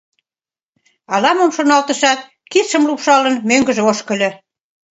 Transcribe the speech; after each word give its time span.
Ала-мом 1.13 1.51
шоналтышат, 1.55 2.19
кидшым 2.51 2.83
лупшалын, 2.89 3.35
мӧҥгыжӧ 3.49 3.81
ошкыльо. 3.91 4.29